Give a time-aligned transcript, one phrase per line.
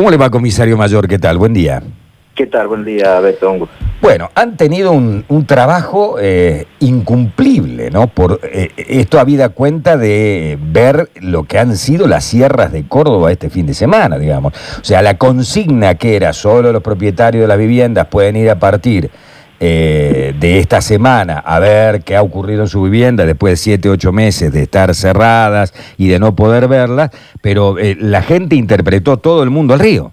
[0.00, 1.06] ¿Cómo le va, comisario mayor?
[1.06, 1.36] ¿Qué tal?
[1.36, 1.82] Buen día.
[2.34, 2.68] ¿Qué tal?
[2.68, 3.68] Buen día, Beto.
[4.00, 8.06] Bueno, han tenido un, un trabajo eh, incumplible, ¿no?
[8.06, 13.30] Por eh, esto habida cuenta de ver lo que han sido las sierras de Córdoba
[13.30, 14.54] este fin de semana, digamos.
[14.80, 18.58] O sea, la consigna que era solo los propietarios de las viviendas pueden ir a
[18.58, 19.10] partir
[19.60, 23.90] eh, de esta semana a ver qué ha ocurrido en su vivienda después de siete,
[23.90, 27.10] ocho meses de estar cerradas y de no poder verlas,
[27.42, 30.12] pero eh, la gente interpretó todo el mundo al río.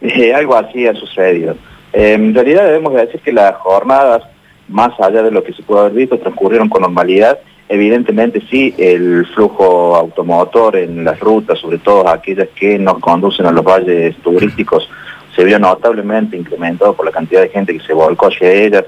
[0.00, 1.56] Eh, algo así ha sucedido.
[1.92, 4.22] Eh, en realidad debemos decir que las jornadas,
[4.68, 7.38] más allá de lo que se puede haber visto, transcurrieron con normalidad.
[7.68, 13.50] Evidentemente sí, el flujo automotor en las rutas, sobre todo aquellas que nos conducen a
[13.50, 14.88] los valles turísticos,
[15.36, 18.84] se vio notablemente incrementado por la cantidad de gente que se volcó hacia ellas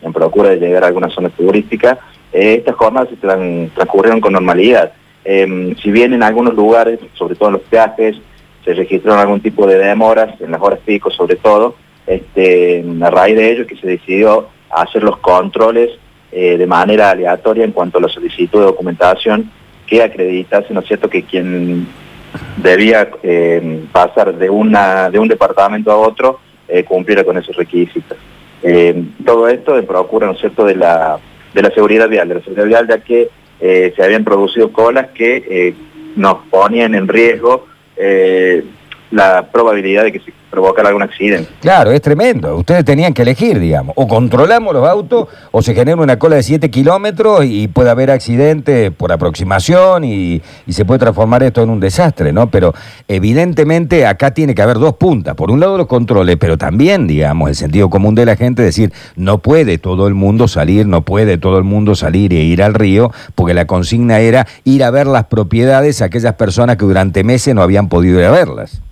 [0.00, 1.98] en procura de llegar a alguna zona turística.
[2.32, 4.92] Eh, estas jornadas se tran- transcurrieron con normalidad.
[5.24, 8.16] Eh, si bien en algunos lugares, sobre todo en los peajes,
[8.64, 13.36] se registraron algún tipo de demoras, en las horas pico sobre todo, este, a raíz
[13.36, 15.90] de ello que se decidió hacer los controles
[16.32, 19.50] eh, de manera aleatoria en cuanto a la solicitud de documentación
[19.86, 21.86] que acreditase, ¿no es cierto?, que quien
[22.56, 28.16] debía eh, pasar de, una, de un departamento a otro eh, cumpliera con esos requisitos.
[28.62, 31.18] Eh, todo esto en procura, ¿no cierto?, de la,
[31.52, 33.28] de la seguridad vial, de la seguridad vial ya que
[33.60, 35.74] eh, se habían producido colas que
[36.16, 37.66] nos ponían en riesgo
[39.10, 41.48] la probabilidad de que se provocara algún accidente.
[41.60, 42.54] Claro, es tremendo.
[42.56, 43.94] Ustedes tenían que elegir, digamos.
[43.96, 48.10] O controlamos los autos o se genera una cola de 7 kilómetros y puede haber
[48.10, 52.50] accidente por aproximación y, y se puede transformar esto en un desastre, ¿no?
[52.50, 52.74] Pero
[53.08, 55.34] evidentemente acá tiene que haber dos puntas.
[55.34, 58.92] Por un lado los controles, pero también, digamos, el sentido común de la gente, decir,
[59.16, 62.74] no puede todo el mundo salir, no puede todo el mundo salir e ir al
[62.74, 67.24] río, porque la consigna era ir a ver las propiedades a aquellas personas que durante
[67.24, 68.82] meses no habían podido ir a verlas.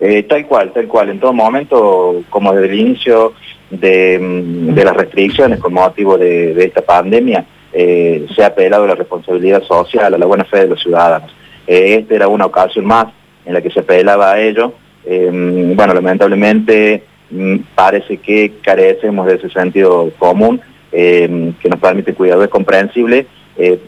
[0.00, 1.10] Eh, tal cual, tal cual.
[1.10, 3.34] En todo momento, como desde el inicio
[3.70, 9.62] de, mm, las restricciones con motivo de, esta pandemia, eh, se ha apelado la responsabilidad
[9.62, 11.30] social, a la buena fe de los ciudadanos.
[11.66, 13.06] Eh, esta era una ocasión más
[13.44, 14.72] en la que se apelaba a ello.
[15.04, 15.30] Eh,
[15.76, 20.60] bueno, lamentablemente mm, parece que carecemos de ese sentido común
[20.90, 22.42] que nos permite cuidado.
[22.42, 23.24] Es comprensible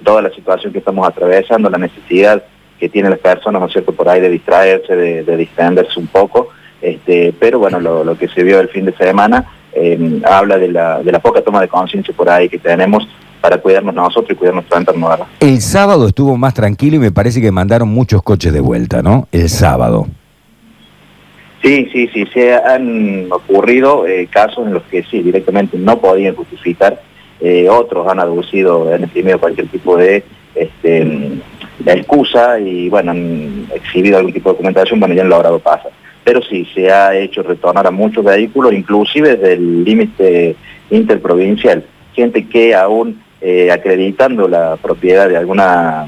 [0.04, 2.44] toda la situación que estamos atravesando, la necesidad
[2.82, 6.08] que tienen las personas, ¿no es cierto?, por ahí de distraerse, de, de distenderse un
[6.08, 6.48] poco,
[6.80, 10.66] este, pero bueno, lo, lo que se vio el fin de semana eh, habla de
[10.66, 13.06] la, de la poca toma de conciencia por ahí que tenemos
[13.40, 15.16] para cuidarnos nosotros y cuidar nuestro entorno.
[15.38, 19.28] El sábado estuvo más tranquilo y me parece que mandaron muchos coches de vuelta, ¿no?
[19.30, 20.08] El sábado.
[21.62, 26.34] Sí, sí, sí, se han ocurrido eh, casos en los que sí, directamente no podían
[26.34, 27.00] justificar,
[27.40, 30.24] eh, otros han aducido, han exprimido cualquier tipo de
[30.56, 31.40] este,
[31.78, 35.90] de excusa y bueno, han exhibido algún tipo de documentación, bueno, ya han logrado pasar.
[36.24, 40.54] Pero sí, se ha hecho retornar a muchos vehículos, inclusive del límite
[40.90, 41.84] interprovincial,
[42.14, 46.06] gente que aún eh, acreditando la propiedad de alguna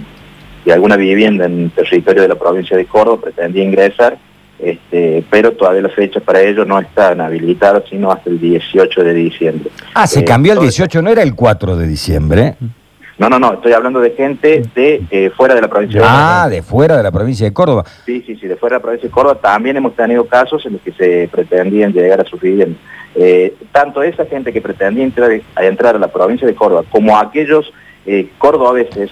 [0.65, 4.17] de alguna vivienda en territorio de la provincia de Córdoba pretendía ingresar,
[4.59, 9.13] este, pero todavía las fechas para ello no están habilitadas, sino hasta el 18 de
[9.13, 9.71] diciembre.
[9.93, 12.55] Ah, se Eh, cambió el todo- 18, no era el 4 de diciembre.
[13.17, 16.11] No, no, no, estoy hablando de gente de eh, fuera de la provincia de Ah,
[16.43, 16.49] Córdoba.
[16.51, 17.85] de fuera de la provincia de Córdoba.
[18.05, 20.73] Sí, sí, sí, de fuera de la provincia de Córdoba también hemos tenido casos en
[20.75, 22.79] los que se pretendían llegar a sus viviendas.
[23.15, 27.17] Eh, tanto esa gente que pretendía entrar a, entrar a la provincia de Córdoba como
[27.17, 27.73] aquellos
[28.05, 29.11] eh, cordobeses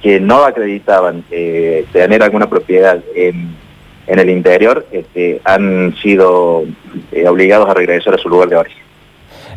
[0.00, 3.56] que no acreditaban eh, tener alguna propiedad en,
[4.06, 6.62] en el interior, este, han sido
[7.26, 8.83] obligados a regresar a su lugar de origen.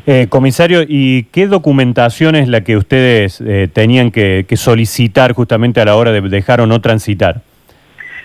[0.10, 5.82] Eh, comisario, ¿y qué documentación es la que ustedes eh, tenían que, que solicitar justamente
[5.82, 7.42] a la hora de dejar o no transitar?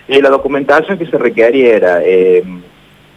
[0.07, 2.41] Y la documentación que se requería era eh,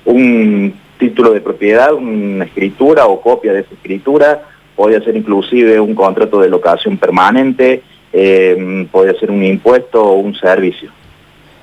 [0.05, 4.43] un título de propiedad, una escritura o copia de esa escritura,
[4.75, 10.35] podía ser inclusive un contrato de locación permanente, eh, podía ser un impuesto o un
[10.35, 10.91] servicio.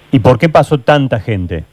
[0.10, 1.66] ¿Y por qué pasó tanta gente?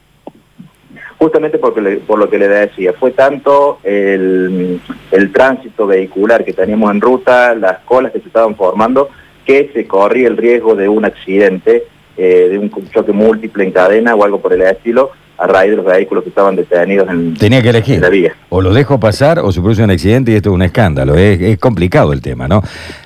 [1.21, 4.81] Justamente porque por lo que le decía, fue tanto el,
[5.11, 9.07] el tránsito vehicular que teníamos en ruta, las colas que se estaban formando,
[9.45, 11.83] que se corría el riesgo de un accidente,
[12.17, 15.77] eh, de un choque múltiple en cadena o algo por el estilo, a raíz de
[15.77, 17.95] los vehículos que estaban detenidos en, Tenía que elegir.
[17.95, 18.33] en la vía.
[18.49, 21.15] O lo dejo pasar o se produce un accidente y esto es un escándalo.
[21.17, 22.61] Es, es complicado el tema, ¿no?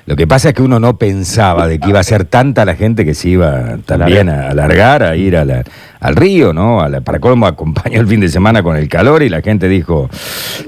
[0.06, 2.74] Lo que pasa es que uno no pensaba de que iba a ser tanta la
[2.74, 5.64] gente que se iba también a alargar, a ir a la-
[5.98, 6.82] al río, ¿no?
[6.82, 9.66] A la- para colmo acompañó el fin de semana con el calor y la gente
[9.68, 10.08] dijo,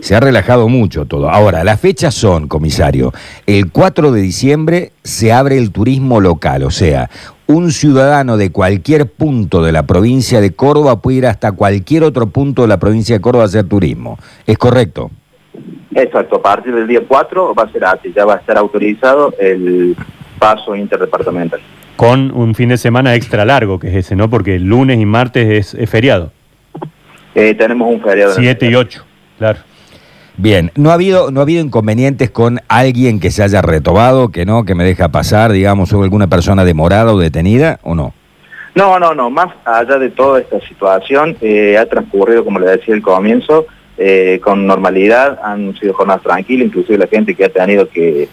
[0.01, 1.29] se ha relajado mucho todo.
[1.31, 3.13] Ahora, las fechas son, comisario,
[3.47, 7.11] el 4 de diciembre se abre el turismo local, o sea,
[7.49, 12.29] un ciudadano de cualquier punto de la provincia de Córdoba puede ir hasta cualquier otro
[12.29, 14.19] punto de la provincia de Córdoba a hacer turismo.
[14.47, 15.11] ¿Es correcto?
[15.95, 19.33] Exacto, a partir del día 4 va a ser así, ya va a estar autorizado
[19.41, 19.97] el
[20.39, 21.61] paso interdepartamental.
[21.97, 24.29] Con un fin de semana extra largo, que es ese, ¿no?
[24.29, 26.31] Porque el lunes y martes es, es feriado.
[27.35, 28.33] Eh, tenemos un feriado.
[28.33, 29.05] en el 7 y 8,
[29.39, 29.59] claro.
[30.41, 34.47] Bien, ¿no ha habido no ha habido inconvenientes con alguien que se haya retobado, que
[34.47, 38.15] no, que me deja pasar, digamos, o alguna persona demorada o detenida o no?
[38.77, 42.95] No, no, no, más allá de toda esta situación, eh, ha transcurrido, como le decía
[42.95, 47.89] al comienzo, eh, con normalidad, han sido jornadas tranquilas, inclusive la gente que ha tenido
[47.89, 48.29] que,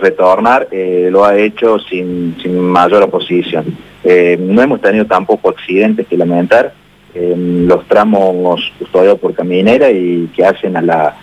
[0.00, 3.66] retornar eh, lo ha hecho sin, sin mayor oposición.
[4.02, 6.72] No hemos tenido tampoco accidentes que lamentar,
[7.14, 11.14] en los tramos custodiados por caminera y que hacen a, la,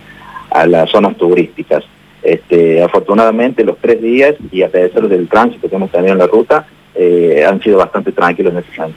[0.53, 1.83] a las zonas turísticas.
[2.21, 6.27] Este, afortunadamente los tres días y a pesar del tránsito que hemos tenido en la
[6.27, 6.65] ruta,
[6.95, 8.94] eh, han sido bastante tranquilos en ese.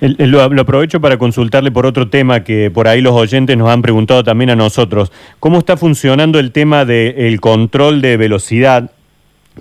[0.00, 3.56] El- el- lo, lo aprovecho para consultarle por otro tema que por ahí los oyentes
[3.56, 5.10] nos han preguntado también a nosotros.
[5.40, 8.92] ¿Cómo está funcionando el tema del control de velocidad?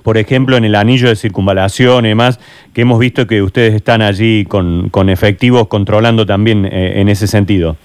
[0.04, 2.40] Por ejemplo, en el anillo de circunvalación y demás,
[2.72, 7.26] que hemos visto que ustedes están allí con, con efectivos controlando también eh, en ese
[7.26, 7.78] sentido.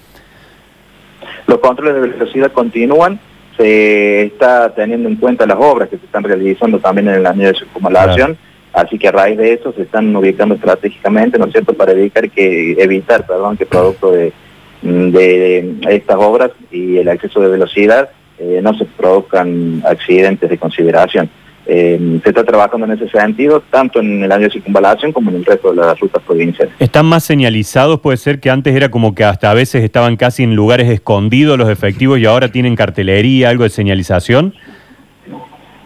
[1.47, 3.19] Los controles de velocidad continúan,
[3.57, 7.49] se está teniendo en cuenta las obras que se están realizando también en el anillo
[7.49, 8.37] de circunvalación,
[8.73, 12.29] así que a raíz de eso se están ubicando estratégicamente, ¿no es cierto?, para evitar
[12.29, 14.33] que, evitar, perdón, que producto de,
[14.81, 18.09] de estas obras y el exceso de velocidad
[18.39, 21.29] eh, no se produzcan accidentes de consideración.
[21.65, 25.37] Eh, se está trabajando en ese sentido, tanto en el año de circunvalación como en
[25.37, 26.73] el resto de las rutas provinciales.
[26.77, 28.01] ¿Están más señalizados?
[28.01, 31.57] Puede ser que antes era como que hasta a veces estaban casi en lugares escondidos
[31.57, 34.53] los efectivos y ahora tienen cartelería, algo de señalización.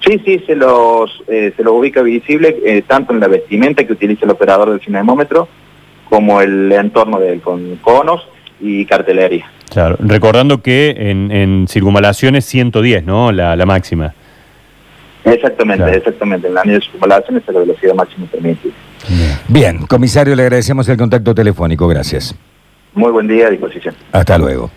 [0.05, 3.93] Sí, sí, se los, eh, se los ubica visible eh, tanto en la vestimenta que
[3.93, 5.47] utiliza el operador del cinemómetro
[6.09, 8.27] como el entorno de con conos
[8.59, 9.51] y cartelería.
[9.69, 13.31] Claro, recordando que en, en circunvalación es 110, ¿no?
[13.31, 14.13] La, la máxima.
[15.33, 15.97] Exactamente, Claro.
[15.97, 16.47] exactamente.
[16.47, 18.73] En la de circunvalación es la velocidad máxima permitida.
[19.47, 22.35] Bien, comisario, le agradecemos el contacto telefónico, gracias.
[22.93, 23.95] Muy buen día a disposición.
[24.11, 24.71] Hasta luego.